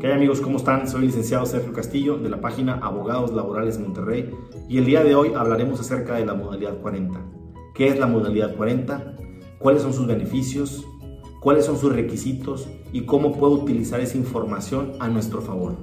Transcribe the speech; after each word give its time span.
¿Qué 0.00 0.10
amigos? 0.10 0.40
¿Cómo 0.40 0.56
están? 0.56 0.88
Soy 0.88 1.00
el 1.02 1.06
licenciado 1.08 1.44
Sergio 1.44 1.74
Castillo 1.74 2.16
de 2.16 2.30
la 2.30 2.40
página 2.40 2.76
Abogados 2.76 3.34
Laborales 3.34 3.78
Monterrey 3.78 4.30
y 4.66 4.78
el 4.78 4.86
día 4.86 5.04
de 5.04 5.14
hoy 5.14 5.34
hablaremos 5.36 5.78
acerca 5.78 6.14
de 6.14 6.24
la 6.24 6.32
modalidad 6.32 6.80
40. 6.80 7.20
¿Qué 7.74 7.88
es 7.88 7.98
la 7.98 8.06
modalidad 8.06 8.56
40? 8.56 9.16
¿Cuáles 9.58 9.82
son 9.82 9.92
sus 9.92 10.06
beneficios? 10.06 10.86
¿Cuáles 11.42 11.66
son 11.66 11.76
sus 11.76 11.94
requisitos? 11.94 12.66
¿Y 12.94 13.02
cómo 13.02 13.32
puedo 13.32 13.52
utilizar 13.52 14.00
esa 14.00 14.16
información 14.16 14.94
a 15.00 15.08
nuestro 15.08 15.42
favor? 15.42 15.76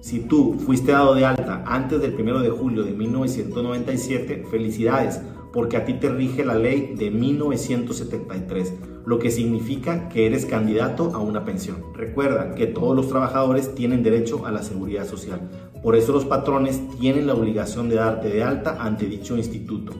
Si 0.00 0.20
tú 0.20 0.54
fuiste 0.64 0.92
dado 0.92 1.16
de 1.16 1.26
alta 1.26 1.64
antes 1.66 2.00
del 2.00 2.14
1 2.14 2.42
de 2.42 2.50
julio 2.50 2.84
de 2.84 2.92
1997, 2.92 4.44
felicidades, 4.48 5.22
porque 5.52 5.76
a 5.76 5.84
ti 5.84 5.94
te 5.94 6.08
rige 6.08 6.44
la 6.44 6.54
ley 6.54 6.94
de 6.96 7.10
1973 7.10 8.74
lo 9.04 9.18
que 9.18 9.30
significa 9.30 10.08
que 10.08 10.26
eres 10.26 10.46
candidato 10.46 11.12
a 11.14 11.18
una 11.18 11.44
pensión. 11.44 11.82
Recuerda 11.94 12.54
que 12.54 12.66
todos 12.66 12.94
los 12.94 13.08
trabajadores 13.08 13.74
tienen 13.74 14.02
derecho 14.02 14.46
a 14.46 14.52
la 14.52 14.62
seguridad 14.62 15.06
social. 15.06 15.40
Por 15.82 15.96
eso 15.96 16.12
los 16.12 16.24
patrones 16.24 16.80
tienen 17.00 17.26
la 17.26 17.34
obligación 17.34 17.88
de 17.88 17.96
darte 17.96 18.28
de 18.28 18.44
alta 18.44 18.76
ante 18.80 19.06
dicho 19.06 19.36
instituto. 19.36 19.94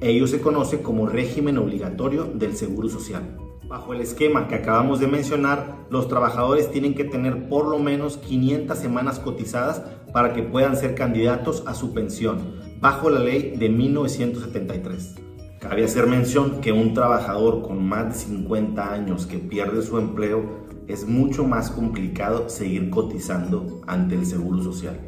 Ello 0.00 0.26
se 0.26 0.40
conoce 0.40 0.82
como 0.82 1.06
régimen 1.06 1.58
obligatorio 1.58 2.24
del 2.24 2.56
Seguro 2.56 2.88
Social. 2.88 3.36
Bajo 3.68 3.92
el 3.92 4.00
esquema 4.00 4.46
que 4.46 4.54
acabamos 4.54 5.00
de 5.00 5.08
mencionar, 5.08 5.86
los 5.90 6.08
trabajadores 6.08 6.70
tienen 6.70 6.94
que 6.94 7.04
tener 7.04 7.48
por 7.48 7.66
lo 7.66 7.78
menos 7.78 8.16
500 8.16 8.78
semanas 8.78 9.18
cotizadas 9.18 9.82
para 10.12 10.32
que 10.32 10.42
puedan 10.42 10.76
ser 10.76 10.94
candidatos 10.94 11.64
a 11.66 11.74
su 11.74 11.92
pensión, 11.92 12.38
bajo 12.80 13.10
la 13.10 13.20
ley 13.20 13.54
de 13.56 13.68
1973. 13.68 15.16
Cabe 15.60 15.84
hacer 15.84 16.06
mención 16.06 16.60
que 16.60 16.72
un 16.72 16.94
trabajador 16.94 17.62
con 17.62 17.84
más 17.84 18.08
de 18.08 18.14
50 18.14 18.92
años 18.92 19.26
que 19.26 19.38
pierde 19.38 19.82
su 19.82 19.98
empleo 19.98 20.66
es 20.86 21.06
mucho 21.06 21.44
más 21.44 21.70
complicado 21.70 22.48
seguir 22.48 22.90
cotizando 22.90 23.82
ante 23.86 24.14
el 24.14 24.26
Seguro 24.26 24.62
Social. 24.62 25.00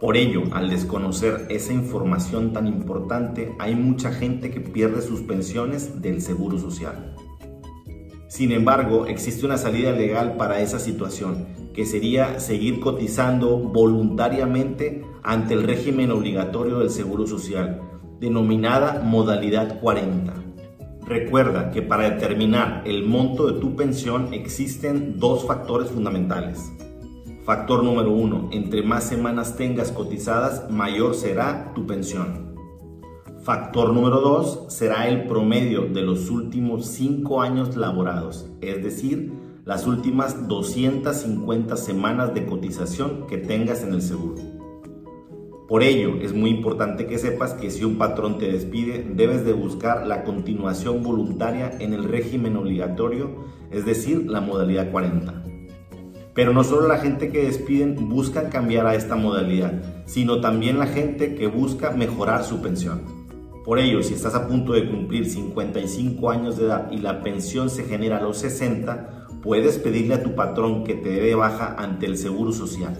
Por 0.00 0.16
ello, 0.16 0.42
al 0.52 0.68
desconocer 0.68 1.46
esa 1.48 1.72
información 1.72 2.52
tan 2.52 2.66
importante, 2.66 3.54
hay 3.58 3.74
mucha 3.74 4.12
gente 4.12 4.50
que 4.50 4.60
pierde 4.60 5.00
sus 5.00 5.20
pensiones 5.22 6.02
del 6.02 6.20
Seguro 6.20 6.58
Social. 6.58 7.14
Sin 8.28 8.50
embargo, 8.50 9.06
existe 9.06 9.46
una 9.46 9.56
salida 9.56 9.92
legal 9.92 10.36
para 10.36 10.60
esa 10.60 10.78
situación, 10.78 11.46
que 11.72 11.86
sería 11.86 12.40
seguir 12.40 12.80
cotizando 12.80 13.58
voluntariamente 13.58 15.04
ante 15.22 15.54
el 15.54 15.62
régimen 15.62 16.10
obligatorio 16.10 16.80
del 16.80 16.90
Seguro 16.90 17.26
Social, 17.26 17.80
denominada 18.20 19.02
modalidad 19.04 19.78
40. 19.80 20.34
Recuerda 21.06 21.70
que 21.70 21.82
para 21.82 22.10
determinar 22.10 22.82
el 22.84 23.04
monto 23.04 23.46
de 23.46 23.60
tu 23.60 23.76
pensión 23.76 24.34
existen 24.34 25.20
dos 25.20 25.46
factores 25.46 25.90
fundamentales. 25.90 26.72
Factor 27.44 27.84
número 27.84 28.10
uno, 28.10 28.48
entre 28.50 28.82
más 28.82 29.04
semanas 29.04 29.56
tengas 29.56 29.92
cotizadas, 29.92 30.68
mayor 30.68 31.14
será 31.14 31.72
tu 31.76 31.86
pensión. 31.86 32.55
Factor 33.46 33.92
número 33.92 34.20
dos 34.20 34.64
será 34.66 35.06
el 35.06 35.28
promedio 35.28 35.82
de 35.82 36.02
los 36.02 36.30
últimos 36.30 36.84
5 36.86 37.42
años 37.42 37.76
laborados, 37.76 38.50
es 38.60 38.82
decir, 38.82 39.32
las 39.64 39.86
últimas 39.86 40.48
250 40.48 41.76
semanas 41.76 42.34
de 42.34 42.44
cotización 42.44 43.28
que 43.28 43.38
tengas 43.38 43.84
en 43.84 43.94
el 43.94 44.02
seguro. 44.02 44.42
Por 45.68 45.84
ello, 45.84 46.16
es 46.20 46.34
muy 46.34 46.50
importante 46.50 47.06
que 47.06 47.18
sepas 47.18 47.54
que 47.54 47.70
si 47.70 47.84
un 47.84 47.98
patrón 47.98 48.38
te 48.38 48.50
despide, 48.50 49.08
debes 49.14 49.44
de 49.44 49.52
buscar 49.52 50.08
la 50.08 50.24
continuación 50.24 51.04
voluntaria 51.04 51.70
en 51.78 51.94
el 51.94 52.02
régimen 52.02 52.56
obligatorio, 52.56 53.30
es 53.70 53.86
decir, 53.86 54.28
la 54.28 54.40
modalidad 54.40 54.90
40. 54.90 55.44
Pero 56.34 56.52
no 56.52 56.64
solo 56.64 56.88
la 56.88 56.98
gente 56.98 57.30
que 57.30 57.44
despiden 57.44 58.08
busca 58.08 58.48
cambiar 58.48 58.88
a 58.88 58.96
esta 58.96 59.14
modalidad, 59.14 60.04
sino 60.04 60.40
también 60.40 60.80
la 60.80 60.88
gente 60.88 61.36
que 61.36 61.46
busca 61.46 61.92
mejorar 61.92 62.42
su 62.42 62.60
pensión. 62.60 63.25
Por 63.66 63.80
ello, 63.80 64.00
si 64.00 64.14
estás 64.14 64.36
a 64.36 64.46
punto 64.46 64.74
de 64.74 64.88
cumplir 64.88 65.28
55 65.28 66.30
años 66.30 66.56
de 66.56 66.66
edad 66.66 66.88
y 66.92 66.98
la 66.98 67.20
pensión 67.20 67.68
se 67.68 67.82
genera 67.82 68.18
a 68.18 68.22
los 68.22 68.38
60, 68.38 69.26
puedes 69.42 69.78
pedirle 69.78 70.14
a 70.14 70.22
tu 70.22 70.36
patrón 70.36 70.84
que 70.84 70.94
te 70.94 71.08
dé 71.08 71.34
baja 71.34 71.74
ante 71.76 72.06
el 72.06 72.16
Seguro 72.16 72.52
Social. 72.52 72.96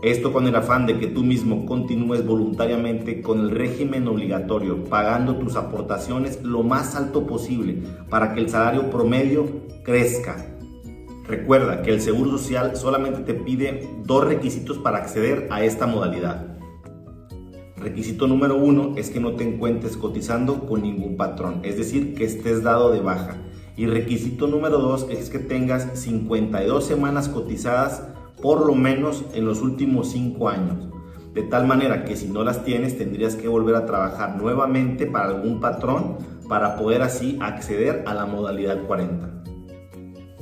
Esto 0.00 0.32
con 0.32 0.46
el 0.46 0.56
afán 0.56 0.86
de 0.86 0.98
que 0.98 1.06
tú 1.06 1.22
mismo 1.22 1.66
continúes 1.66 2.24
voluntariamente 2.24 3.20
con 3.20 3.40
el 3.40 3.50
régimen 3.50 4.08
obligatorio, 4.08 4.84
pagando 4.84 5.36
tus 5.36 5.54
aportaciones 5.56 6.42
lo 6.42 6.62
más 6.62 6.96
alto 6.96 7.26
posible 7.26 7.82
para 8.08 8.32
que 8.32 8.40
el 8.40 8.48
salario 8.48 8.88
promedio 8.88 9.46
crezca. 9.84 10.46
Recuerda 11.28 11.82
que 11.82 11.90
el 11.90 12.00
Seguro 12.00 12.30
Social 12.30 12.74
solamente 12.74 13.20
te 13.20 13.34
pide 13.34 13.86
dos 14.06 14.24
requisitos 14.24 14.78
para 14.78 14.96
acceder 14.96 15.46
a 15.50 15.62
esta 15.62 15.86
modalidad. 15.86 16.51
Requisito 17.82 18.28
número 18.28 18.56
uno 18.56 18.94
es 18.96 19.10
que 19.10 19.18
no 19.18 19.32
te 19.32 19.42
encuentres 19.42 19.96
cotizando 19.96 20.66
con 20.68 20.82
ningún 20.82 21.16
patrón, 21.16 21.62
es 21.64 21.76
decir, 21.76 22.14
que 22.14 22.24
estés 22.24 22.62
dado 22.62 22.92
de 22.92 23.00
baja. 23.00 23.38
Y 23.76 23.86
requisito 23.86 24.46
número 24.46 24.78
dos 24.78 25.08
es 25.10 25.30
que 25.30 25.40
tengas 25.40 25.98
52 25.98 26.84
semanas 26.84 27.28
cotizadas 27.28 28.04
por 28.40 28.64
lo 28.66 28.76
menos 28.76 29.24
en 29.34 29.46
los 29.46 29.62
últimos 29.62 30.12
cinco 30.12 30.48
años. 30.48 30.90
De 31.34 31.42
tal 31.42 31.66
manera 31.66 32.04
que 32.04 32.14
si 32.14 32.28
no 32.28 32.44
las 32.44 32.64
tienes 32.64 32.96
tendrías 32.96 33.34
que 33.34 33.48
volver 33.48 33.74
a 33.74 33.84
trabajar 33.84 34.36
nuevamente 34.36 35.06
para 35.06 35.26
algún 35.26 35.58
patrón 35.58 36.18
para 36.48 36.76
poder 36.76 37.02
así 37.02 37.36
acceder 37.40 38.04
a 38.06 38.14
la 38.14 38.26
modalidad 38.26 38.86
40. 38.86 39.42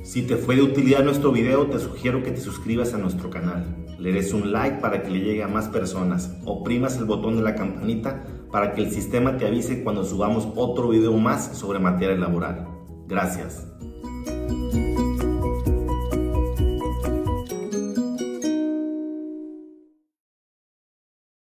Si 0.02 0.22
te 0.22 0.36
fue 0.36 0.56
de 0.56 0.62
utilidad 0.62 1.04
nuestro 1.04 1.32
video, 1.32 1.68
te 1.68 1.78
sugiero 1.78 2.22
que 2.22 2.32
te 2.32 2.40
suscribas 2.40 2.92
a 2.92 2.98
nuestro 2.98 3.30
canal 3.30 3.64
le 4.00 4.12
des 4.12 4.32
un 4.32 4.50
like 4.50 4.80
para 4.80 5.02
que 5.02 5.10
le 5.10 5.20
llegue 5.20 5.42
a 5.42 5.48
más 5.48 5.68
personas, 5.68 6.34
oprimas 6.44 6.96
el 6.96 7.04
botón 7.04 7.36
de 7.36 7.42
la 7.42 7.54
campanita 7.54 8.24
para 8.50 8.72
que 8.72 8.82
el 8.82 8.90
sistema 8.90 9.36
te 9.36 9.46
avise 9.46 9.84
cuando 9.84 10.04
subamos 10.04 10.48
otro 10.56 10.88
video 10.88 11.16
más 11.16 11.56
sobre 11.56 11.78
materia 11.78 12.16
laboral. 12.16 12.66
Gracias. 13.06 13.66